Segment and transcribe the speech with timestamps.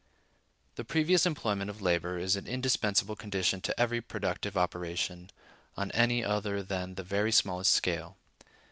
[0.77, 5.29] The previous employment of labor is an indispensable condition to every productive operation,
[5.77, 8.17] on any other than the very smallest scale.